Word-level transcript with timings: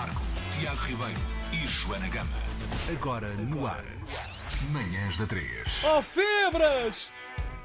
Marco, 0.00 0.22
Tiago 0.58 0.80
Ribeiro 0.86 1.20
e 1.52 1.66
Joana 1.66 2.08
Gama. 2.08 2.30
Agora 2.90 3.28
no 3.34 3.66
ar. 3.66 3.84
Manhãs 4.72 5.18
da 5.18 5.26
3. 5.26 5.44
Oh, 5.84 6.00
febras! 6.00 7.10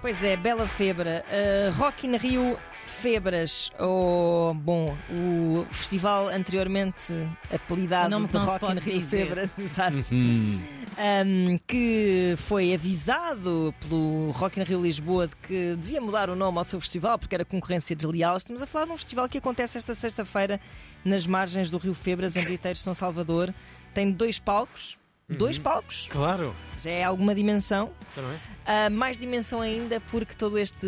Pois 0.01 0.21
é, 0.21 0.35
Bela 0.35 0.67
Febra. 0.67 1.23
Uh, 1.29 1.71
Rock 1.77 2.05
in 2.05 2.17
Rio 2.17 2.59
Febras, 2.85 3.71
ou 3.79 4.53
bom, 4.53 4.93
o 5.09 5.65
festival 5.71 6.27
anteriormente 6.27 7.13
apelidado 7.53 8.07
O 8.07 8.09
nome 8.09 8.27
de 8.27 8.37
Rock 8.37 8.65
in 8.65 8.79
Rio 8.79 8.99
dizer. 8.99 9.27
Febras, 9.27 9.49
exato. 9.57 9.95
Um, 10.97 11.57
que 11.67 12.35
foi 12.37 12.73
avisado 12.73 13.75
pelo 13.81 14.31
Rock 14.31 14.59
in 14.59 14.63
Rio 14.63 14.81
Lisboa 14.81 15.27
de 15.27 15.35
que 15.35 15.75
devia 15.75 15.99
mudar 15.99 16.29
o 16.29 16.35
nome 16.37 16.57
ao 16.57 16.63
seu 16.63 16.79
festival 16.79 17.19
porque 17.19 17.35
era 17.35 17.43
concorrência 17.43 17.93
desleal. 17.95 18.37
Estamos 18.37 18.61
a 18.61 18.65
falar 18.65 18.85
de 18.85 18.91
um 18.91 18.97
festival 18.97 19.27
que 19.27 19.37
acontece 19.37 19.77
esta 19.77 19.93
sexta-feira 19.93 20.59
nas 21.03 21.27
margens 21.27 21.69
do 21.69 21.77
Rio 21.77 21.93
Febras, 21.93 22.37
em 22.37 22.43
Briteiros, 22.45 22.81
São 22.81 22.93
Salvador. 22.93 23.53
Tem 23.93 24.09
dois 24.09 24.39
palcos. 24.39 24.97
Dois 25.27 25.57
palcos, 25.57 26.07
Claro. 26.11 26.55
já 26.79 26.91
é 26.91 27.03
alguma 27.03 27.33
dimensão. 27.33 27.91
Não 28.15 28.31
é? 28.31 28.37
Ah, 28.65 28.89
mais 28.91 29.17
dimensão 29.17 29.59
ainda 29.59 29.99
porque 29.99 30.35
todo 30.35 30.55
este 30.57 30.87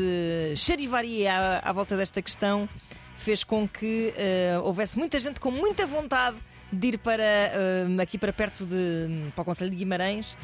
charivaria 0.55 1.33
à, 1.33 1.69
à 1.69 1.73
volta 1.73 1.97
desta 1.97 2.21
questão 2.21 2.69
fez 3.17 3.43
com 3.43 3.67
que 3.67 4.13
ah, 4.55 4.61
houvesse 4.61 4.95
muita 4.97 5.19
gente 5.19 5.39
com 5.39 5.49
muita 5.49 5.87
vontade 5.87 6.37
de 6.71 6.87
ir 6.87 6.97
para 6.97 7.23
ah, 7.23 8.01
aqui 8.01 8.17
para 8.17 8.33
perto 8.33 8.65
de 8.65 9.29
para 9.35 9.41
o 9.41 9.45
Conselho 9.45 9.71
de 9.71 9.77
Guimarães 9.77 10.37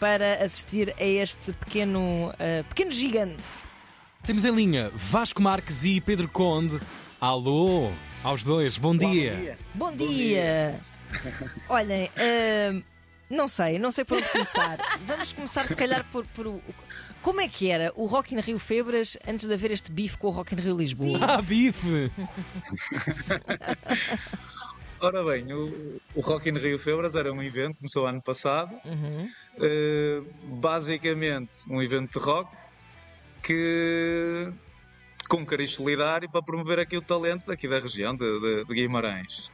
para 0.00 0.44
assistir 0.44 0.94
a 0.98 1.04
este 1.04 1.52
pequeno 1.52 2.32
ah, 2.38 2.64
pequeno 2.68 2.90
gigante. 2.90 3.60
Temos 4.22 4.44
em 4.44 4.52
linha 4.54 4.90
Vasco 4.94 5.40
Marques 5.40 5.84
e 5.84 6.00
Pedro 6.00 6.28
Conde. 6.28 6.78
Alô, 7.20 7.90
aos 8.22 8.42
dois, 8.44 8.76
bom 8.78 8.96
dia. 8.96 9.56
Bom, 9.74 9.90
dia! 9.92 10.78
Olhem, 11.68 12.10
ah, 12.16 12.82
não 13.30 13.48
sei, 13.48 13.78
não 13.78 13.90
sei 13.90 14.04
por 14.04 14.18
onde 14.18 14.28
começar. 14.28 14.78
Vamos 15.06 15.32
começar 15.32 15.64
se 15.64 15.76
calhar 15.76 16.04
por, 16.12 16.26
por 16.28 16.46
o- 16.46 16.62
como 17.22 17.40
é 17.40 17.48
que 17.48 17.68
era 17.70 17.92
o 17.96 18.06
Rock 18.06 18.34
in 18.34 18.40
Rio 18.40 18.58
Febras 18.58 19.16
antes 19.26 19.46
de 19.46 19.52
haver 19.52 19.70
este 19.72 19.90
bife 19.90 20.16
com 20.18 20.28
o 20.28 20.30
Rock 20.30 20.54
in 20.54 20.58
Rio 20.58 20.76
Lisboa? 20.76 21.18
Ah, 21.22 21.42
bife! 21.42 22.10
Ora 25.00 25.22
bem, 25.24 25.52
o, 25.52 26.00
o 26.14 26.20
Rock 26.20 26.48
in 26.50 26.54
Rio 26.58 26.78
Febras 26.78 27.14
era 27.14 27.32
um 27.32 27.40
evento, 27.42 27.76
começou 27.78 28.06
ano 28.06 28.20
passado, 28.20 28.74
Uhum. 28.84 29.28
eh, 29.60 30.20
basicamente 30.44 31.54
um 31.70 31.80
evento 31.80 32.18
de 32.18 32.24
rock 32.24 32.50
que 33.42 34.52
com 35.28 35.44
cariz 35.46 35.70
solidário 35.70 36.28
para 36.28 36.42
promover 36.42 36.78
aqui 36.80 36.96
o 36.96 37.02
talento 37.02 37.52
aqui 37.52 37.68
da 37.68 37.78
região 37.78 38.14
de, 38.16 38.40
de- 38.40 38.64
de 38.64 38.74
Guimarães. 38.74 39.52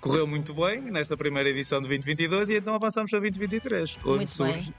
Correu 0.00 0.26
muito 0.26 0.54
bem 0.54 0.80
nesta 0.80 1.16
primeira 1.16 1.48
edição 1.48 1.80
de 1.80 1.88
2022 1.88 2.48
e 2.50 2.56
então 2.56 2.74
avançamos 2.74 3.12
a 3.14 3.18
2023, 3.18 3.96
onde 3.98 4.06
Muito 4.08 4.30
surge 4.30 4.74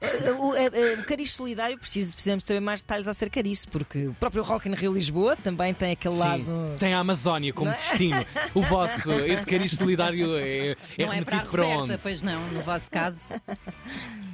O, 0.00 0.52
o, 0.52 1.00
o 1.00 1.04
cariz 1.04 1.32
solidário, 1.32 1.76
preciso, 1.76 2.14
precisamos 2.14 2.44
saber 2.44 2.60
mais 2.60 2.80
detalhes 2.82 3.08
acerca 3.08 3.42
disso, 3.42 3.66
porque 3.68 4.06
o 4.06 4.14
próprio 4.14 4.42
Rock 4.44 4.68
in 4.68 4.74
Rio 4.74 4.92
Lisboa 4.92 5.34
também 5.36 5.74
tem 5.74 5.90
aquele 5.92 6.14
lado. 6.14 6.44
Sim, 6.44 6.76
tem 6.78 6.94
a 6.94 7.00
Amazónia 7.00 7.52
como 7.52 7.66
Não 7.66 7.72
é? 7.72 7.76
destino. 7.76 8.24
O 8.54 8.62
vosso, 8.62 9.12
esse 9.26 9.44
cariz 9.44 9.72
solidário 9.74 10.36
é, 10.36 10.70
é 10.70 10.76
não 11.04 11.12
é 11.12 11.22
para 11.22 11.36
a 11.38 11.40
remetido 11.40 11.46
para, 11.50 11.62
Roberta, 11.62 11.82
onde? 11.82 11.98
pois 11.98 12.22
não, 12.22 12.48
no 12.50 12.62
vosso 12.62 12.88
caso. 12.90 13.34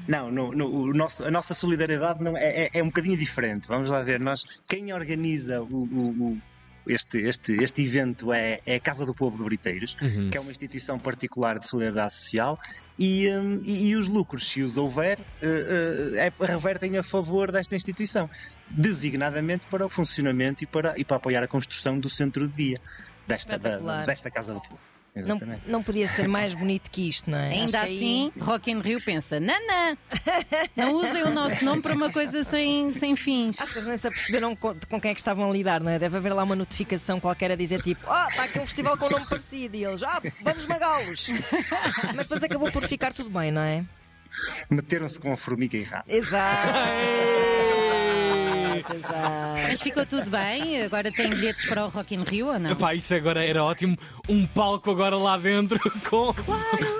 Não, 0.06 0.30
no, 0.30 0.52
no- 0.52 0.68
o 0.70 0.92
nosso- 0.92 1.24
a 1.24 1.30
nossa 1.30 1.54
solidariedade 1.54 2.22
não 2.22 2.36
é, 2.36 2.64
é- 2.64 2.70
é 2.74 2.82
um 2.82 2.86
bocadinho 2.88 3.16
diferente. 3.16 3.66
Vamos 3.66 3.88
lá 3.88 4.02
ver, 4.02 4.20
nós, 4.20 4.44
quem 4.68 4.92
organiza 4.92 5.62
o- 5.62 5.66
o- 5.84 6.38
este, 6.86 7.18
este, 7.22 7.52
este 7.62 7.82
evento 7.82 8.32
é, 8.32 8.58
é 8.66 8.76
a 8.76 8.80
Casa 8.80 9.04
do 9.06 9.14
Povo 9.14 9.38
de 9.38 9.44
Briteiros, 9.44 9.94
Uhum. 10.02 10.30
que 10.30 10.36
é 10.36 10.40
uma 10.40 10.50
instituição 10.50 10.98
particular 10.98 11.58
de 11.58 11.66
solidariedade 11.68 12.14
social, 12.14 12.56
e, 12.98 13.28
hum, 13.30 13.60
e- 13.64 13.88
e 13.88 13.96
os 13.96 14.08
lucros, 14.08 14.48
se 14.48 14.62
os 14.62 14.76
houver, 14.76 15.18
eh, 15.42 16.12
eh, 16.16 16.26
é- 16.40 16.46
revertem 16.46 16.96
a 16.96 17.02
favor 17.02 17.50
desta 17.50 17.74
instituição, 17.74 18.28
designadamente 18.68 19.66
para 19.70 19.84
o 19.86 19.88
funcionamento 19.88 20.62
e 20.64 20.66
para, 20.66 20.94
e 20.96 21.04
para 21.04 21.16
apoiar 21.16 21.42
a 21.42 21.48
construção 21.48 21.98
do 21.98 22.08
centro 22.10 22.48
de 22.48 22.54
dia 22.56 22.76
desta, 23.26 23.58
da- 23.58 24.04
desta 24.06 24.30
Casa 24.30 24.52
do 24.54 24.60
Povo. 24.60 24.80
Não, 25.14 25.38
não 25.66 25.82
podia 25.82 26.08
ser 26.08 26.26
mais 26.26 26.54
bonito 26.54 26.90
que 26.90 27.08
isto, 27.08 27.30
não 27.30 27.38
é? 27.38 27.50
Acho 27.50 27.60
Ainda 27.60 27.80
aí- 27.82 27.96
assim, 27.96 28.32
Rock 28.40 28.70
in 28.70 28.80
Rio 28.80 29.00
pensa: 29.00 29.38
nanã, 29.38 29.96
não 30.74 30.92
usem 30.94 31.22
o 31.22 31.30
nosso 31.30 31.64
nome 31.64 31.80
para 31.82 31.94
uma 31.94 32.10
coisa 32.10 32.42
sem, 32.42 32.92
sem 32.92 33.14
fins. 33.14 33.60
Acho 33.60 33.72
que 33.72 33.78
eles 33.78 33.86
nem 33.88 33.96
se 33.96 34.08
aperceberam 34.08 34.56
com, 34.56 34.74
com 34.90 35.00
quem 35.00 35.12
é 35.12 35.14
que 35.14 35.20
estavam 35.20 35.48
a 35.48 35.52
lidar, 35.52 35.80
não 35.80 35.90
é? 35.92 36.00
Deve 36.00 36.16
haver 36.16 36.32
lá 36.32 36.42
uma 36.42 36.56
notificação 36.56 37.20
qualquer 37.20 37.52
a 37.52 37.54
dizer 37.54 37.80
tipo: 37.80 38.04
Ah, 38.10 38.26
está 38.28 38.42
aqui 38.42 38.58
um 38.58 38.66
festival 38.66 38.98
com 38.98 39.08
nome 39.08 39.26
parecido. 39.28 39.76
E 39.76 39.84
eles: 39.84 40.02
Ah, 40.02 40.20
vamos 40.42 40.62
esmagá-los. 40.62 41.28
Mas 42.14 42.26
depois 42.26 42.42
acabou 42.42 42.72
por 42.72 42.82
ficar 42.88 43.12
tudo 43.12 43.30
bem, 43.30 43.52
não 43.52 43.62
é? 43.62 43.84
Meteram-se 44.68 45.20
com 45.20 45.32
a 45.32 45.36
formiga 45.36 45.76
errada. 45.76 46.04
Exato. 46.08 46.72
Exato. 48.92 49.60
Mas 49.68 49.80
ficou 49.80 50.04
tudo 50.04 50.28
bem, 50.30 50.82
agora 50.82 51.10
tem 51.10 51.30
bilhetes 51.30 51.66
para 51.66 51.84
o 51.86 51.88
Rock 51.88 52.14
in 52.14 52.22
Rio 52.22 52.48
ou 52.48 52.58
não? 52.58 52.70
Epá, 52.70 52.94
isso 52.94 53.14
agora 53.14 53.44
era 53.44 53.62
ótimo. 53.64 53.96
Um 54.28 54.46
palco 54.46 54.90
agora 54.90 55.16
lá 55.16 55.36
dentro 55.36 55.78
com 56.08 56.34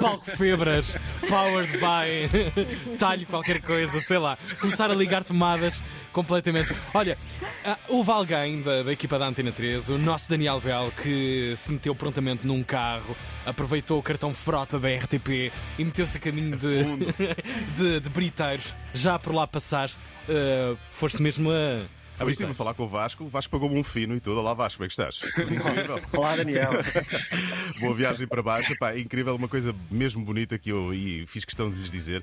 palco 0.00 0.24
febras, 0.36 0.96
powered 1.28 1.72
by 1.78 2.96
talho 2.98 3.26
qualquer 3.26 3.60
coisa, 3.60 4.00
sei 4.00 4.18
lá. 4.18 4.38
Começar 4.60 4.90
a 4.90 4.94
ligar 4.94 5.24
tomadas 5.24 5.80
completamente. 6.14 6.75
Olha, 6.94 7.19
ah, 7.64 7.76
houve 7.88 8.10
alguém 8.10 8.62
da, 8.62 8.82
da 8.82 8.92
equipa 8.92 9.19
da 9.19 9.26
Antena 9.26 9.52
3, 9.52 9.91
o 9.91 9.98
nosso 9.98 10.30
Daniel 10.30 10.60
Bell, 10.60 10.91
que 11.02 11.52
se 11.56 11.72
meteu 11.72 11.94
prontamente 11.94 12.47
num 12.47 12.62
carro, 12.62 13.14
aproveitou 13.44 13.98
o 13.98 14.02
cartão 14.02 14.32
frota 14.32 14.78
da 14.78 14.88
RTP 14.88 15.52
e 15.78 15.84
meteu-se 15.84 16.16
a 16.16 16.20
caminho 16.20 16.56
de, 16.56 16.84
de, 17.76 18.00
de 18.00 18.08
Briteiros. 18.08 18.72
Já 18.94 19.19
por 19.19 19.34
lá 19.34 19.47
passaste, 19.47 20.00
ah, 20.30 20.76
foste 20.92 21.20
mesmo 21.20 21.50
a. 21.50 22.03
a 22.19 22.22
Ah, 22.22 22.25
mas 22.25 22.30
estive 22.30 22.52
a 22.52 22.54
falar 22.54 22.75
com 22.75 22.84
o 22.84 22.88
Vasco, 22.88 23.25
o 23.25 23.28
Vasco 23.28 23.50
pagou-me 23.50 23.78
um 23.78 23.82
fino 23.82 24.14
e 24.14 24.20
tudo. 24.20 24.38
Olá 24.38 24.54
Vasco, 24.54 24.78
como 24.78 24.84
é 24.84 24.88
que 24.88 24.92
estás? 24.92 25.20
Incrível. 25.38 26.00
Olá, 26.12 26.36
Daniel. 26.36 26.72
Boa 27.80 27.94
viagem 27.94 28.26
para 28.26 28.42
baixo. 28.42 28.76
Pá, 28.78 28.92
é 28.92 29.00
incrível, 29.00 29.34
uma 29.34 29.48
coisa 29.48 29.75
mesmo 29.91 30.25
bonita 30.25 30.56
que 30.56 30.70
eu 30.70 30.94
e 30.94 31.26
fiz 31.26 31.44
questão 31.44 31.69
de 31.70 31.76
lhes 31.76 31.91
dizer. 31.91 32.22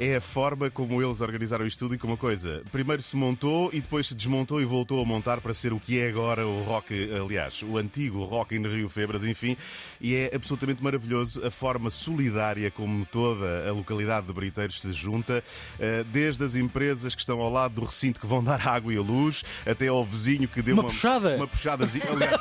É 0.00 0.14
a 0.16 0.20
forma 0.20 0.70
como 0.70 1.02
eles 1.02 1.20
organizaram 1.20 1.66
isto 1.66 1.80
tudo 1.80 1.94
e 1.96 1.98
como 1.98 2.12
uma 2.12 2.18
coisa. 2.18 2.62
Primeiro 2.70 3.02
se 3.02 3.16
montou 3.16 3.68
e 3.72 3.80
depois 3.80 4.06
se 4.06 4.14
desmontou 4.14 4.60
e 4.60 4.64
voltou 4.64 5.02
a 5.02 5.04
montar 5.04 5.40
para 5.40 5.52
ser 5.52 5.72
o 5.72 5.80
que 5.80 5.98
é 5.98 6.08
agora 6.08 6.46
o 6.46 6.62
rock, 6.62 7.10
aliás, 7.12 7.64
o 7.64 7.76
antigo 7.76 8.22
rock 8.22 8.54
in 8.54 8.62
Rio 8.62 8.88
Febras, 8.88 9.24
enfim. 9.24 9.56
E 10.00 10.14
é 10.14 10.30
absolutamente 10.32 10.80
maravilhoso 10.84 11.44
a 11.44 11.50
forma 11.50 11.90
solidária 11.90 12.70
como 12.70 13.04
toda 13.06 13.68
a 13.68 13.72
localidade 13.72 14.28
de 14.28 14.32
Briteiros 14.32 14.80
se 14.80 14.92
junta, 14.92 15.42
eh, 15.80 16.04
desde 16.12 16.44
as 16.44 16.54
empresas 16.54 17.12
que 17.12 17.20
estão 17.20 17.40
ao 17.40 17.50
lado 17.50 17.74
do 17.74 17.84
recinto 17.84 18.20
que 18.20 18.26
vão 18.26 18.42
dar 18.42 18.68
água 18.68 18.94
e 18.94 18.96
a 18.96 19.02
luz, 19.02 19.27
até 19.66 19.88
ao 19.88 20.04
vizinho 20.04 20.48
que 20.48 20.62
deu 20.62 20.74
Uma 20.74 20.82
uma, 20.82 20.88
puxada? 20.90 21.36
uma 21.36 21.46
puxadazinha, 21.46 22.04
aliás, 22.10 22.32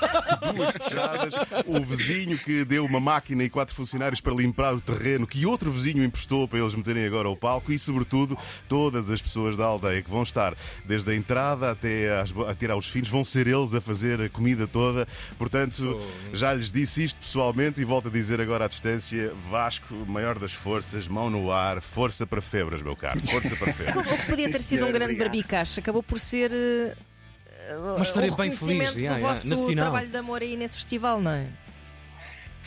duas 0.54 0.72
puxadas, 0.72 1.34
o 1.66 1.80
vizinho 1.82 2.38
que 2.38 2.64
deu 2.66 2.86
uma 2.86 3.00
máquina 3.00 3.44
e 3.44 3.50
quatro 3.50 3.74
funcionários 3.76 4.20
para 4.22 4.34
limpar 4.34 4.74
o 4.74 4.82
terreno 4.82 5.26
que 5.28 5.46
outro 5.46 5.72
vizinho 5.72 6.04
emprestou 6.04 6.48
para 6.48 6.60
eles 6.60 6.74
meterem 6.74 7.06
agora 7.06 7.28
ao 7.28 7.36
palco 7.36 7.72
e, 7.72 7.80
sobretudo, 7.80 8.38
todas 8.68 9.10
as 9.12 9.22
pessoas 9.22 9.56
da 9.58 9.66
aldeia 9.66 10.02
que 10.02 10.10
vão 10.10 10.24
estar 10.24 10.56
desde 10.86 11.12
a 11.12 11.16
entrada 11.16 11.72
até, 11.72 12.20
às, 12.20 12.34
até 12.48 12.70
aos 12.72 12.88
fins, 12.88 13.08
vão 13.08 13.24
ser 13.24 13.48
eles 13.48 13.74
a 13.74 13.82
fazer 13.82 14.22
a 14.22 14.30
comida 14.30 14.68
toda. 14.68 15.08
Portanto, 15.38 16.00
já 16.34 16.54
lhes 16.54 16.72
disse 16.72 17.04
isto 17.04 17.20
pessoalmente 17.20 17.80
e 17.82 17.86
volto 17.86 18.08
a 18.08 18.12
dizer 18.12 18.40
agora 18.42 18.66
à 18.66 18.68
distância: 18.68 19.32
Vasco, 19.50 19.94
maior 20.08 20.38
das 20.38 20.54
forças, 20.54 21.08
mão 21.08 21.30
no 21.30 21.52
ar, 21.52 21.82
força 21.82 22.26
para 22.26 22.42
febras, 22.42 22.82
meu 22.82 22.96
caro, 22.96 23.20
força 23.28 23.56
para 23.56 23.72
febras. 23.74 24.12
O 24.12 24.18
que 24.18 24.26
podia 24.30 24.52
ter 24.52 24.60
sido 24.60 24.84
um 24.86 24.92
grande 24.92 25.14
obrigado. 25.14 25.28
barbicache 25.30 25.80
acabou 25.80 26.04
por 26.04 26.20
ser. 26.20 26.52
Eh, 26.78 27.78
Uma 27.78 28.02
história 28.02 28.32
bem 28.32 28.52
feliz, 28.52 28.78
yeah, 28.78 28.94
do 28.94 29.00
yeah, 29.00 29.20
vosso 29.20 29.50
nacional. 29.50 29.86
trabalho 29.86 30.10
de 30.10 30.18
amor 30.18 30.42
aí 30.42 30.56
nesse 30.58 30.76
festival, 30.78 31.20
não 31.22 31.32
é? 31.32 31.48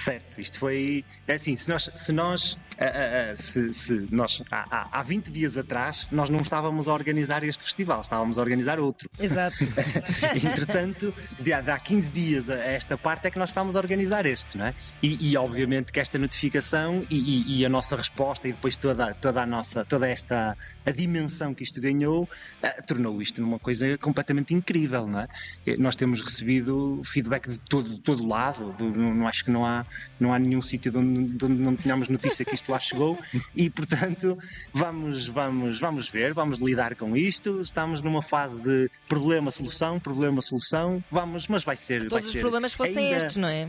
Certo, 0.01 0.41
isto 0.41 0.59
foi. 0.59 1.05
É 1.29 1.35
assim, 1.35 1.55
se 1.57 1.69
nós. 1.69 1.91
Se 1.95 2.11
nós, 2.13 2.57
ah, 2.79 2.85
ah, 3.33 3.37
se, 3.37 3.71
se 3.73 4.07
nós 4.11 4.43
há, 4.51 4.65
há- 4.71 4.89
há 5.01 5.03
20 5.03 5.31
dias 5.31 5.59
atrás, 5.59 6.09
nós 6.11 6.31
não 6.31 6.41
estávamos 6.41 6.89
a 6.89 6.95
organizar 6.95 7.45
este 7.45 7.65
festival, 7.65 8.01
estávamos 8.01 8.39
a 8.39 8.41
organizar 8.41 8.81
outro. 8.81 9.11
Exato. 9.19 9.57
Entretanto, 10.35 11.13
de 11.39 11.53
há, 11.53 11.61
de 11.61 11.71
há 11.71 11.79
15 11.79 12.11
dias 12.13 12.49
a 12.51 12.55
esta 12.55 12.97
parte 12.97 13.27
é 13.27 13.31
que 13.31 13.39
nós 13.39 13.51
estamos 13.51 13.77
a 13.77 13.79
organizar 13.79 14.25
este, 14.27 14.57
não 14.57 14.67
é? 14.67 14.75
E, 15.03 15.31
e, 15.33 15.37
obviamente 15.37 15.93
que 15.93 16.01
esta 16.01 16.19
notificação 16.19 17.05
e, 17.11 17.19
e- 17.19 17.59
e 17.61 17.67
a 17.67 17.69
nossa 17.69 17.97
resposta 17.97 18.49
e 18.49 18.53
depois 18.53 18.77
toda, 18.77 19.15
toda 19.15 19.43
a 19.43 19.47
nossa, 19.47 19.85
toda 19.85 20.09
esta 20.09 20.57
a 20.87 20.91
dimensão 20.91 21.53
que 21.55 21.63
isto 21.63 21.81
ganhou, 21.81 22.29
ah, 22.63 22.83
tornou 22.87 23.21
isto 23.21 23.41
numa 23.43 23.59
coisa 23.59 23.99
completamente 23.99 24.55
incrível, 24.55 25.07
não 25.07 25.21
é? 25.21 25.29
Eh, 25.67 25.77
Nós 25.79 25.95
temos 25.97 26.23
recebido 26.23 27.03
feedback 27.05 27.49
de 27.51 27.61
todo, 27.63 27.89
de 27.89 28.01
todo 28.03 28.27
lado, 28.27 28.73
de- 28.79 28.85
não, 28.85 29.15
não 29.15 29.29
acho 29.29 29.45
que 29.45 29.51
não 29.51 29.65
há, 29.67 29.85
não 30.19 30.33
há 30.35 30.39
nenhum 30.39 30.61
sítio 30.61 30.91
de 30.93 30.99
onde, 30.99 31.25
de 31.37 31.45
onde 31.45 31.63
não 31.63 31.77
tenhamos 31.77 32.09
notícia 32.09 32.45
que 32.45 32.55
isto 32.55 32.71
lá 32.71 32.79
chegou 32.79 33.19
e, 33.55 33.69
portanto, 33.71 34.39
vamos, 34.73 35.27
vamos, 35.29 35.79
vamos 35.81 36.09
ver, 36.09 36.33
vamos 36.35 36.59
lidar 36.59 36.95
com 36.95 37.17
isto. 37.17 37.61
Estamos 37.61 38.03
numa 38.03 38.23
fase 38.23 38.61
de 38.63 38.91
problema-solução, 39.09 39.99
problema-solução, 40.01 41.03
vamos, 41.11 41.49
mas 41.49 41.65
vai 41.65 41.77
ser. 41.77 42.01
vai 42.01 42.09
Todos 42.09 42.27
os 42.27 42.33
ser 42.33 42.41
problemas 42.41 42.73
fossem 42.75 43.07
ainda- 43.07 43.17
estes, 43.19 43.37
não 43.37 43.49
é? 43.49 43.69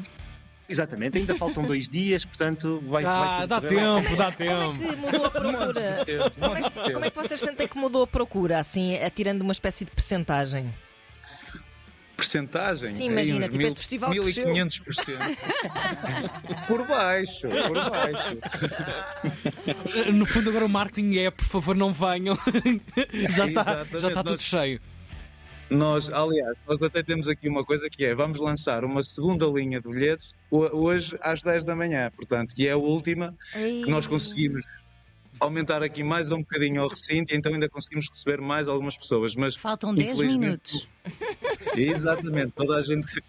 Exatamente, 0.70 1.18
ainda 1.18 1.36
faltam 1.36 1.64
dois 1.66 1.90
dias, 1.90 2.24
portanto 2.24 2.82
vai, 2.88 3.04
vai 3.04 3.14
Ah, 3.14 3.38
tudo 3.42 3.48
dá 3.50 3.62
correr 3.62 3.76
tempo, 3.76 4.16
dá 4.16 4.32
Como 4.32 4.50
é 4.50 4.56
tempo. 4.72 4.80
que 4.80 4.96
mudou 4.96 5.26
a 5.26 5.30
procura? 5.30 6.06
Como 6.40 6.56
é, 6.56 6.62
que- 6.62 6.94
como 6.94 7.06
é 7.06 7.10
que 7.10 7.16
vocês 7.18 7.40
sentem 7.42 7.68
que 7.68 7.78
mudou 7.78 8.04
a 8.04 8.08
procura, 8.08 8.58
assim, 8.60 8.96
atirando 8.96 9.42
uma 9.42 9.52
espécie 9.52 9.84
de 9.84 9.92
percentagem? 9.92 10.74
Percentagem? 12.22 12.92
Sim, 12.92 13.06
Aí 13.06 13.10
imagina, 13.14 13.50
tipo, 13.50 13.64
este 13.64 13.80
festival 13.80 14.12
1500%. 14.12 15.38
por 16.68 16.86
baixo, 16.88 17.48
por 17.50 17.90
baixo. 17.90 18.38
No 20.14 20.26
fundo, 20.26 20.50
agora 20.52 20.66
o 20.66 20.70
marketing 20.70 21.18
é, 21.18 21.32
por 21.32 21.46
favor, 21.46 21.76
não 21.76 21.92
venham. 21.92 22.38
já 23.36 23.48
está 23.48 23.84
já 23.86 24.08
está 24.10 24.24
tudo 24.24 24.32
nós- 24.34 24.42
cheio. 24.44 24.80
Nós, 25.70 26.10
aliás, 26.10 26.58
nós 26.68 26.82
até 26.84 27.02
temos 27.02 27.28
aqui 27.30 27.48
uma 27.50 27.64
coisa 27.64 27.90
que 27.90 28.04
é, 28.06 28.14
vamos 28.14 28.40
lançar 28.42 28.84
uma 28.84 29.02
segunda 29.02 29.46
linha 29.48 29.80
de 29.82 29.88
bilhetes 29.90 30.34
ho- 30.52 30.70
hoje 30.78 31.18
às 31.22 31.42
10 31.42 31.64
da 31.66 31.76
manhã, 31.76 32.12
portanto, 32.16 32.54
que 32.54 32.68
é 32.68 32.72
a 32.74 32.78
última 32.78 33.34
que 33.54 33.90
nós 33.90 34.06
conseguimos 34.06 34.64
aumentar 35.40 35.82
aqui 35.82 36.04
mais 36.04 36.30
um 36.32 36.40
bocadinho 36.40 36.82
ao 36.82 36.90
recinto 36.90 37.34
e 37.34 37.38
então 37.38 37.54
ainda 37.54 37.68
conseguimos 37.70 38.08
receber 38.10 38.42
mais 38.42 38.68
algumas 38.68 38.96
pessoas, 38.98 39.34
mas 39.34 39.56
Faltam 39.56 39.96
10 39.96 40.12
infelizmente, 40.12 40.74
minutos. 40.74 40.88
Exatamente, 41.76 42.52
toda 42.54 42.76
a 42.78 42.82
gente 42.82 43.06
que, 43.08 43.22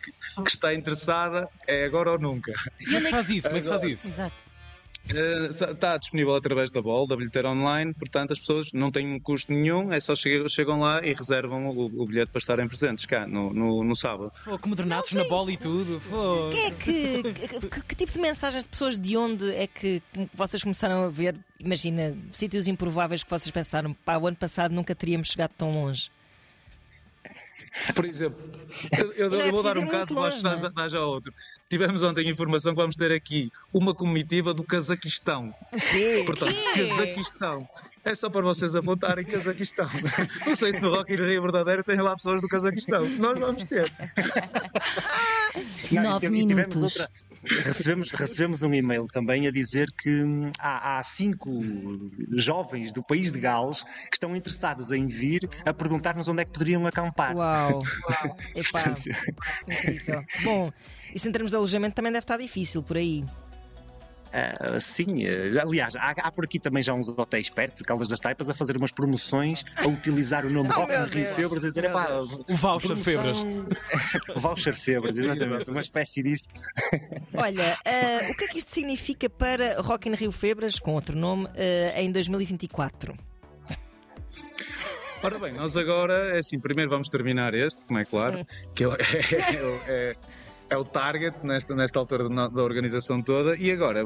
que 0.43 0.51
está 0.51 0.75
interessada 0.75 1.49
é 1.67 1.85
agora 1.85 2.13
ou 2.13 2.19
nunca. 2.19 2.53
Como 2.85 2.97
é 2.97 3.01
que 3.01 3.11
faz 3.11 3.31
isso? 3.31 3.47
Como 3.47 3.57
é 3.57 3.61
que 3.61 3.65
se 3.65 3.71
faz 3.71 3.83
isso? 3.85 4.09
Exato. 4.09 4.35
Está 5.05 5.97
disponível 5.97 6.37
através 6.37 6.71
da 6.71 6.81
BOL, 6.81 7.09
da 7.09 7.17
bilheteira 7.17 7.51
online, 7.51 7.93
portanto 7.93 8.33
as 8.33 8.39
pessoas 8.39 8.73
não 8.73 8.89
têm 8.89 9.13
um 9.13 9.19
custo 9.19 9.53
nenhum, 9.53 9.93
é 9.93 9.99
só 9.99 10.15
chegam, 10.15 10.49
chegam 10.49 10.79
lá 10.79 11.05
e 11.05 11.13
reservam 11.13 11.67
o, 11.71 12.03
o 12.03 12.07
bilhete 12.07 12.31
para 12.31 12.39
estarem 12.39 12.69
presentes 12.69 13.05
cá 13.05 13.27
no, 13.27 13.53
no, 13.53 13.83
no 13.83 13.97
sábado. 13.97 14.31
Pô, 14.45 14.57
que 14.57 14.69
modernados 14.69 15.11
na 15.13 15.25
bola 15.25 15.51
e 15.51 15.57
tudo. 15.57 16.01
Pô. 16.09 16.51
Quem 16.53 16.65
é 16.67 16.71
que, 16.71 17.23
que, 17.35 17.59
que- 17.69 17.81
que 17.83 17.95
tipo 17.97 18.13
de 18.13 18.21
mensagens 18.21 18.63
de 18.63 18.69
pessoas 18.71 18.97
de 18.97 19.17
onde 19.17 19.51
é 19.53 19.67
que 19.67 20.01
vocês 20.33 20.63
começaram 20.63 21.03
a 21.05 21.09
ver? 21.09 21.35
Imagina, 21.59 22.17
sítios 22.33 22.69
improváveis 22.69 23.25
que 23.25 23.31
vocês 23.31 23.51
pensaram, 23.51 23.93
pá, 23.93 24.17
o 24.19 24.27
ano 24.29 24.37
passado 24.37 24.73
nunca 24.73 24.95
teríamos 24.95 25.29
chegado 25.29 25.51
tão 25.59 25.73
longe. 25.75 26.11
Por 27.95 28.05
exemplo, 28.05 28.39
eu, 28.99 29.13
eu- 29.13 29.41
é 29.41 29.49
eu 29.49 29.53
vou 29.53 29.63
dar 29.63 29.79
um 29.79 29.87
caso, 29.87 30.15
longe, 30.15 30.43
não 30.43 30.53
é? 30.53 30.71
dá 30.71 30.89
já 30.89 31.01
outro. 31.01 31.33
Tivemos 31.71 32.03
ontem 32.03 32.29
informação 32.29 32.73
que 32.75 32.81
vamos 32.81 32.97
ter 32.97 33.11
aqui 33.13 33.51
uma 33.73 33.95
comitiva 33.95 34.53
do 34.53 34.63
Cazaquistão. 34.63 35.55
quê? 35.91 36.23
Portanto, 36.27 36.55
Cazaquistão. 36.75 37.69
É 38.05 38.15
só 38.15 38.29
para 38.29 38.43
vocês 38.43 38.75
apontarem 38.77 39.25
Cazaquistão. 39.25 39.89
Não 40.47 40.55
sei 40.55 40.73
se 40.75 40.81
no 40.81 40.91
Rock 40.91 41.13
in 41.13 41.17
Rio 41.17 41.43
verdadeiro 41.43 41.83
tem 41.85 41.97
lá 41.97 42.15
pessoas 42.17 42.41
do 42.43 42.49
Cazaquistão. 42.49 43.09
Nós 43.19 43.39
vamos 43.39 43.65
ter. 43.65 43.91
E 45.93 46.01
Nove 46.01 46.27
e 46.27 46.31
minutos. 46.31 46.83
outra- 46.83 47.11
Recebemos, 47.65 48.11
recebemos 48.13 48.63
um 48.63 48.73
e-mail 48.73 49.05
também 49.09 49.49
a 49.49 49.51
dizer 49.51 49.89
que 50.01 50.23
hum, 50.23 50.49
há, 50.61 50.99
há 50.99 51.03
cinco 51.03 51.61
jovens 52.37 52.93
do 52.93 53.03
país 53.03 53.33
de 53.33 53.41
Gales 53.41 53.83
que 53.83 54.15
estão 54.15 54.37
interessados 54.37 54.93
em 54.93 55.09
vir 55.09 55.49
a 55.67 55.75
perguntar-nos 55.75 56.29
onde 56.29 56.43
é 56.43 56.45
que 56.45 56.53
poderiam 56.53 56.87
acampar. 56.87 57.35
Uau! 57.37 57.83
Epá, 58.55 58.95
incrível. 59.67 60.25
Bom, 60.45 60.73
isso 61.13 61.29
em 61.29 61.33
termos 61.33 61.51
de 61.51 61.57
alojamento 61.57 61.97
também 61.97 62.13
deve 62.13 62.23
estar 62.23 62.37
difícil 62.37 62.81
por 62.81 62.97
aí. 62.97 63.25
Ah, 64.35 64.81
sim, 64.81 65.25
eh, 65.27 65.51
aliás, 65.61 65.95
há, 65.95 66.11
há 66.11 66.33
por 66.33 66.45
aqui 66.45 66.59
também 66.59 66.83
já 66.83 66.95
uns 66.95 67.07
hotéis 67.09 67.51
perto 67.51 67.79
de 67.79 67.85
Caldas 67.85 68.09
das 68.09 68.19
Taipas 68.19 68.49
a 68.49 68.55
fazer 68.55 68.77
umas 68.79 68.91
promoções, 68.91 69.63
a 69.77 69.87
utilizar 69.87 70.47
o 70.47 70.51
nome 70.51 70.71
Oh, 70.71 70.81
Rock 70.81 70.93
in 70.95 71.05
Rio. 71.05 71.35
Febras, 71.35 71.65
a 71.65 71.69
dizer, 71.69 71.85
epá, 71.85 72.09
O 72.17 72.25
voucher 72.57 72.57
promoção- 72.57 72.97
Febras. 72.97 73.45
voucher 74.37 74.75
Febras, 74.75 75.19
exatamente, 75.19 75.71
uma 75.71 75.81
espécie 75.83 76.23
disso. 76.23 76.45
Olha, 77.35 77.77
ah, 77.85 78.31
o 78.31 78.35
que 78.35 78.45
é 78.45 78.49
que 78.49 78.59
isto 78.59 78.71
significa 78.71 79.29
para 79.29 79.81
Rock 79.83 80.09
in 80.09 80.15
Rio 80.15 80.33
Febras, 80.33 80.79
com 80.79 80.95
outro 80.95 81.15
nome, 81.17 81.47
ah, 81.55 82.01
em 82.01 82.11
2024? 82.11 83.15
Ora 85.25 85.39
bem, 85.39 85.53
nós 85.53 85.77
agora, 85.77 86.35
é 86.35 86.39
assim, 86.39 86.59
primeiro 86.59 86.91
vamos 86.91 87.09
terminar 87.09 87.55
este, 87.55 87.87
como 87.87 87.99
é 88.01 88.05
claro, 88.05 88.39
Sim. 88.39 88.45
que 88.75 88.83
é, 88.85 88.89
é- 88.89 89.55
é- 89.55 90.11
é 90.11 90.17
o 90.77 90.85
target 90.85 91.37
nesta, 91.45 91.75
nesta 91.75 91.99
altura 91.99 92.29
da 92.29 92.63
organização 92.63 93.21
toda, 93.23 93.57
e 93.57 93.71
agora 93.71 94.05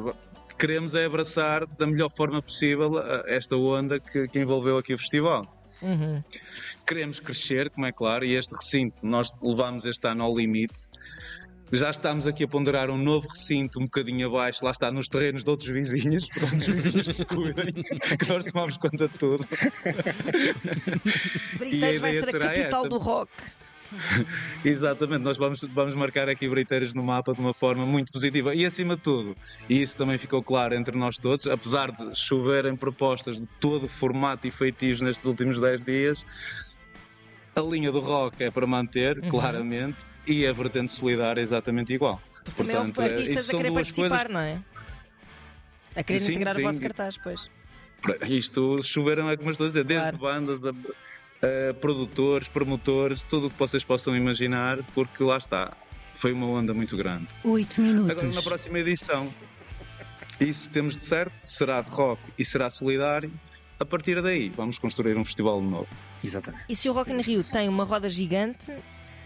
queremos 0.57 0.95
é 0.95 1.05
abraçar 1.05 1.65
da 1.65 1.85
melhor 1.85 2.09
forma 2.09 2.41
possível 2.41 2.97
a- 2.97 3.23
esta 3.27 3.55
onda 3.55 3.99
que, 3.99 4.27
que 4.27 4.39
envolveu 4.39 4.77
aqui 4.77 4.93
o 4.93 4.97
festival. 4.97 5.45
Uhum. 5.81 6.23
Queremos 6.87 7.19
crescer, 7.19 7.69
como 7.69 7.85
é 7.85 7.91
claro, 7.91 8.25
e 8.25 8.33
este 8.35 8.55
recinto 8.55 9.05
nós 9.05 9.29
levamos 9.41 9.85
este 9.85 10.07
ano 10.07 10.23
ao 10.23 10.35
limite. 10.35 10.87
Já 11.71 11.89
estamos 11.89 12.25
aqui 12.25 12.45
a 12.45 12.47
ponderar 12.47 12.89
um 12.89 12.97
novo 12.97 13.27
recinto 13.27 13.77
um 13.77 13.83
bocadinho 13.83 14.27
abaixo, 14.29 14.63
lá 14.63 14.71
está, 14.71 14.89
nos 14.89 15.07
terrenos 15.09 15.43
de 15.43 15.49
outros 15.49 15.69
vizinhos, 15.69 16.25
portanto, 16.33 16.59
os 16.61 16.65
vizinhos 16.67 17.07
que 17.07 17.13
se 17.13 17.25
cuidem, 17.25 17.73
que 17.73 18.29
nós 18.29 18.45
tomamos 18.45 18.77
conta 18.77 19.07
de 19.09 19.17
tudo. 19.17 19.45
Briteiros 21.57 21.99
vai 22.01 22.09
ideia 22.11 22.13
ser 22.23 22.27
a 22.29 22.31
será 22.31 22.45
capital 22.47 22.79
essa. 22.81 22.89
do 22.89 22.97
rock. 22.97 23.31
Exatamente, 24.63 25.23
nós 25.23 25.37
vamos, 25.37 25.59
vamos 25.73 25.95
marcar 25.95 26.27
aqui 26.29 26.47
Breiteiras 26.49 26.93
no 26.93 27.03
mapa 27.03 27.33
de 27.33 27.39
uma 27.39 27.53
forma 27.53 27.85
muito 27.85 28.11
positiva 28.11 28.53
e 28.53 28.65
acima 28.65 28.95
de 28.95 29.01
tudo, 29.03 29.35
e 29.69 29.81
isso 29.81 29.95
também 29.97 30.17
ficou 30.17 30.43
claro 30.43 30.75
entre 30.75 30.97
nós 30.97 31.15
todos, 31.15 31.47
apesar 31.47 31.91
de 31.91 32.17
choverem 32.19 32.75
propostas 32.75 33.39
de 33.39 33.47
todo 33.59 33.87
formato 33.87 34.47
e 34.47 34.51
feitiços 34.51 35.01
nestes 35.01 35.25
últimos 35.25 35.59
10 35.59 35.83
dias, 35.83 36.23
a 37.55 37.61
linha 37.61 37.91
do 37.91 37.99
rock 37.99 38.43
é 38.43 38.51
para 38.51 38.67
manter, 38.67 39.17
Uhum. 39.19 39.29
claramente, 39.29 39.97
e 40.27 40.45
a 40.45 40.53
vertente 40.53 40.91
solidária 40.91 41.39
é 41.39 41.43
exatamente 41.43 41.93
igual. 41.93 42.21
Também 42.55 42.75
houve 42.75 42.91
Portanto, 42.91 43.01
é- 43.01 43.05
artistas 43.15 43.49
a 43.49 43.57
querer 43.57 43.71
duas 43.71 43.87
participar, 43.87 44.09
coisas. 44.09 44.29
não 44.33 44.39
é? 44.39 44.59
A 45.95 46.03
querer 46.03 46.19
Sim, 46.19 46.31
integrar 46.33 46.53
sim. 46.55 46.61
o 46.61 46.63
vosso 46.65 46.81
cartaz, 46.81 47.17
pois. 47.17 47.49
Isto 48.29 48.83
choveram, 48.83 49.27
é 49.29 49.35
como 49.35 49.47
eu 49.49 49.51
estou 49.51 49.65
a 49.65 49.69
dizer, 49.69 49.83
desde 49.83 50.11
Claro. 50.11 50.17
bandas 50.19 50.63
a, 50.63 50.71
a 51.41 51.73
produtores, 51.75 52.47
promotores, 52.47 53.23
tudo 53.23 53.47
o 53.47 53.49
que 53.49 53.57
vocês 53.57 53.83
possam 53.83 54.15
imaginar, 54.15 54.83
porque 54.93 55.23
lá 55.23 55.37
está, 55.37 55.75
foi 56.13 56.33
uma 56.33 56.47
onda 56.47 56.73
muito 56.73 56.97
grande. 56.97 57.27
8 57.43 57.81
minutos. 57.81 58.11
Agora, 58.11 58.27
na 58.27 58.41
próxima 58.41 58.79
edição, 58.79 59.31
isso 60.39 60.69
temos 60.69 60.97
de 60.97 61.03
certo 61.03 61.35
será 61.45 61.81
de 61.81 61.89
rock 61.89 62.21
e 62.37 62.45
será 62.45 62.69
solidário. 62.69 63.31
A 63.79 63.85
partir 63.85 64.21
daí, 64.21 64.49
vamos 64.49 64.79
construir 64.79 65.17
um 65.17 65.23
festival 65.23 65.61
novo. 65.61 65.87
Exatamente. 66.23 66.65
E 66.67 66.75
se 66.75 66.89
o 66.89 66.93
Rock 66.93 67.11
in 67.11 67.21
Rio 67.21 67.43
tem 67.43 67.69
uma 67.69 67.83
roda 67.83 68.09
gigante, 68.09 68.71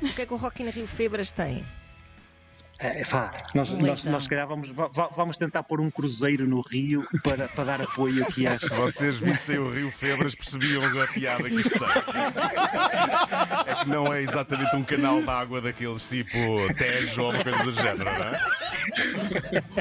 o 0.01 0.13
que 0.13 0.23
é 0.23 0.25
que 0.25 0.33
o 0.33 0.37
Rock 0.37 0.61
in 0.61 0.69
Rio 0.69 0.87
Febras 0.87 1.31
tem? 1.31 1.65
É, 2.83 3.03
pá, 3.05 3.31
nós, 3.53 3.71
nós, 3.71 3.81
leitão. 3.83 4.11
nós 4.11 4.23
se 4.23 4.29
calhar 4.29 4.47
vamos, 4.47 4.69
va- 4.71 4.87
va- 4.87 5.09
vamos 5.15 5.37
tentar 5.37 5.61
pôr 5.63 5.79
um 5.79 5.91
cruzeiro 5.91 6.47
no 6.47 6.61
Rio 6.61 7.05
para, 7.23 7.47
para 7.47 7.63
dar 7.63 7.81
apoio 7.81 8.23
aqui 8.25 8.47
a 8.47 8.57
Se 8.59 8.69
vocês 8.69 9.17
vissem 9.17 9.59
o 9.59 9.69
Rio 9.71 9.91
Febras, 9.91 10.33
percebiam 10.33 10.81
a 11.01 11.07
piada 11.07 11.47
que 11.47 11.55
isto 11.61 11.77
tem. 11.77 11.87
É 13.67 13.75
que 13.83 13.89
não 13.89 14.11
é 14.13 14.21
exatamente 14.21 14.75
um 14.75 14.83
canal 14.83 15.21
de 15.21 15.29
água 15.29 15.61
daqueles 15.61 16.07
tipo 16.07 16.35
Tejo 16.77 17.21
ou 17.21 17.31
uma 17.31 17.43
coisa 17.43 17.63
do 17.63 17.71
género, 17.71 18.05
não 18.05 18.11
é? 18.25 18.41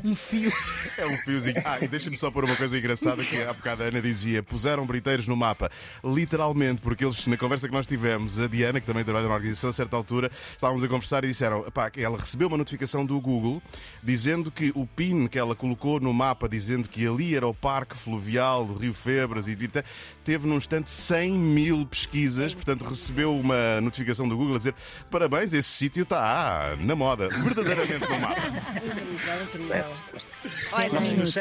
Um 0.05 0.15
fio. 0.15 0.53
É 0.99 1.07
um 1.07 1.17
fiozinho. 1.19 1.63
Ah, 1.65 1.79
e 1.81 1.89
deixa-me 1.89 2.17
só 2.17 2.31
pôr 2.31 2.45
uma 2.45 2.57
coisa 2.57 2.77
engraçada 2.77 3.25
que 3.25 3.41
há 3.43 3.53
bocado 3.53 3.83
a 3.83 3.87
Ana 3.87 4.03
dizia: 4.03 4.43
puseram 4.43 4.85
briteiros 4.87 5.27
no 5.27 5.37
mapa. 5.37 5.71
Literalmente, 6.05 6.81
porque 6.83 7.05
eles, 7.05 7.27
na 7.27 7.37
conversa 7.37 7.67
que 7.67 7.73
nós 7.75 7.87
tivemos, 7.87 8.39
a 8.39 8.47
Diana, 8.47 8.81
que 8.81 8.87
também 8.87 9.05
trabalha 9.05 9.27
na 9.29 9.35
organização, 9.35 9.71
a 9.71 9.73
certa 9.73 9.97
altura, 9.97 10.31
estávamos 10.53 10.85
a 10.85 10.89
conversar 10.89 11.25
e 11.25 11.29
disseram: 11.29 11.63
pá, 11.71 11.89
que 11.91 12.03
ela 12.03 12.19
recebeu 12.19 12.49
uma 12.49 12.59
notificação 12.59 12.90
do 13.07 13.21
Google 13.21 13.63
dizendo 14.03 14.51
que 14.51 14.73
o 14.75 14.87
PIN 14.87 15.27
que 15.27 15.39
ela 15.39 15.55
colocou 15.55 16.01
no 16.01 16.13
mapa, 16.13 16.49
dizendo 16.49 16.89
que 16.89 17.07
ali 17.07 17.35
era 17.35 17.47
o 17.47 17.55
Parque 17.55 17.97
Fluvial 17.97 18.65
do 18.65 18.75
Rio 18.75 18.95
Febras 18.95 19.47
e 19.49 19.69
tal, 19.69 19.83
teve 20.25 20.47
num 20.47 20.57
instante 20.57 20.91
100 20.91 21.33
mil 21.33 21.87
pesquisas, 21.87 22.55
portanto 22.55 22.85
recebeu 22.85 23.39
uma 23.39 23.81
notificação 23.81 24.29
do 24.29 24.37
Google 24.37 24.57
a 24.57 24.59
dizer: 24.59 24.75
parabéns, 25.11 25.53
esse 25.53 25.69
sítio 25.69 26.03
está 26.03 26.77
na 26.79 26.97
moda, 26.97 27.29
verdadeiramente 27.29 28.09
no 28.09 28.21
mapa. 28.21 28.41
Incrível, 28.85 29.43
incrível. 29.45 29.95
7 29.95 30.31
Olha, 30.73 31.01
nos 31.17 31.37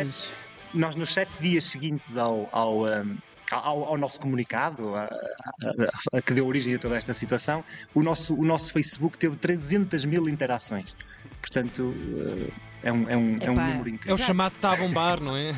Nós, 0.73 0.95
nos 0.95 1.13
sete 1.13 1.31
dias 1.39 1.63
seguintes 1.63 2.15
ao, 2.17 2.47
ao, 2.51 2.85
um, 2.85 3.17
ao, 3.51 3.83
ao 3.85 3.97
nosso 3.97 4.19
comunicado, 4.19 4.95
a, 4.95 5.03
a- 5.03 6.17
a- 6.17 6.21
que 6.21 6.33
deu 6.33 6.45
origem 6.47 6.75
a 6.75 6.79
toda 6.79 6.95
esta 6.97 7.13
situação, 7.13 7.63
o 7.93 8.01
nosso, 8.03 8.33
o 8.35 8.45
nosso 8.45 8.71
Facebook 8.73 9.17
teve 9.17 9.35
300 9.37 10.05
mil 10.05 10.27
interações. 10.29 10.95
Portanto, 11.41 11.93
eh, 11.93 12.51
é 12.81 12.91
um, 12.91 13.09
é 13.09 13.17
um, 13.17 13.37
é 13.41 13.49
um 13.49 13.53
Epá. 13.53 13.61
número 13.67 13.79
É 13.79 13.91
o 13.91 13.93
incrível. 13.95 14.17
chamado 14.17 14.53
está 14.55 14.71
a 14.71 14.75
bombar, 14.77 15.19
não 15.21 15.35
é? 15.35 15.53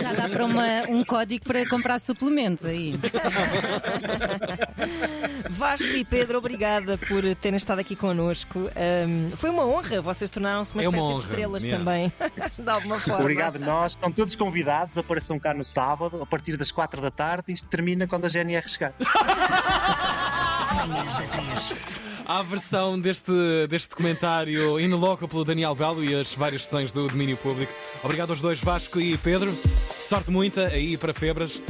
Já 0.00 0.12
dá 0.14 0.28
para 0.28 0.44
uma- 0.44 0.82
um 0.88 1.04
código 1.04 1.44
para 1.44 1.68
comprar 1.68 1.98
suplementos 1.98 2.64
aí. 2.64 2.98
Vasco 5.50 5.86
e 5.86 6.04
Pedro, 6.04 6.38
obrigada 6.38 6.96
por 6.98 7.22
terem 7.36 7.56
estado 7.56 7.80
aqui 7.80 7.94
connosco. 7.94 8.70
Ahm, 8.76 9.30
foi 9.36 9.50
uma 9.50 9.64
honra, 9.66 10.00
vocês 10.00 10.30
tornaram-se 10.30 10.72
uma 10.74 10.82
É 10.82 10.88
uma 10.88 10.96
espécie 10.98 11.08
de 11.08 11.14
honra, 11.14 11.24
estrelas 11.30 11.64
yeah. 11.64 11.84
também, 11.84 12.12
de 12.64 12.70
alguma 12.70 12.98
forma. 12.98 13.20
Obrigado, 13.20 13.58
nós. 13.58 13.92
Estão 13.92 14.10
todos 14.10 14.34
convidados, 14.36 14.96
apareçam 14.96 15.38
cá 15.38 15.52
no 15.54 15.64
sábado, 15.64 16.20
a 16.22 16.26
partir 16.26 16.56
das 16.56 16.72
4 16.72 17.00
da 17.00 17.10
tarde. 17.10 17.52
Isto 17.52 17.68
termina 17.68 18.06
quando 18.06 18.24
a 18.24 18.28
GNR 18.28 18.68
chegar. 18.68 18.92
Manhãs 20.86 21.14
da 21.14 21.22
3. 21.76 22.01
À 22.26 22.42
versão 22.42 22.98
deste, 22.98 23.32
deste 23.68 23.90
documentário 23.90 24.78
in 24.80 24.88
loco 24.94 25.26
pelo 25.28 25.44
Daniel 25.44 25.74
Belo 25.74 26.04
e 26.04 26.14
as 26.14 26.32
várias 26.34 26.64
sessões 26.64 26.92
do 26.92 27.06
domínio 27.08 27.36
público. 27.36 27.72
Obrigado 28.02 28.30
aos 28.30 28.40
dois, 28.40 28.60
Vasco 28.60 29.00
e 29.00 29.16
Pedro. 29.18 29.56
Sorte 30.08 30.30
muita 30.30 30.66
aí 30.66 30.96
para 30.96 31.14
Febras. 31.14 31.60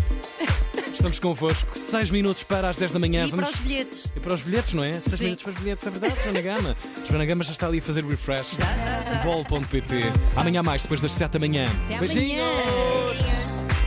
Estamos 0.93 1.19
convosco. 1.19 1.77
6 1.77 2.11
minutos 2.11 2.45
para 2.45 2.69
as 2.69 2.77
10 2.77 2.93
da 2.93 2.99
manhã. 2.99 3.27
E 3.27 3.31
para 3.31 3.49
os 3.49 3.57
bilhetes. 3.57 4.09
E 4.15 4.21
para 4.21 4.35
os 4.35 4.43
bilhetes, 4.43 4.75
não 4.75 4.85
é? 4.85 5.01
6 5.01 5.05
Sim. 5.05 5.25
minutos 5.25 5.43
para 5.43 5.53
os 5.53 5.59
bilhetes, 5.59 5.87
é 5.87 5.91
verdade, 5.91 6.23
Joana 6.23 6.41
Gama. 6.41 6.77
Joana 7.09 7.25
Gama 7.25 7.45
já 7.45 7.53
está 7.53 7.67
ali 7.67 7.79
a 7.79 7.83
fazer 7.83 8.05
refresh. 8.05 8.57
Já, 8.57 8.65
já, 8.65 9.15
já. 9.15 9.23
Bol.pt. 9.23 10.13
Amanhã 10.37 10.63
mais, 10.63 10.83
depois 10.83 11.01
das 11.01 11.13
7 11.13 11.33
da 11.33 11.39
manhã. 11.41 11.65
Até 11.87 11.99
Beijinhos! 11.99 12.47
amanhã. 12.47 12.82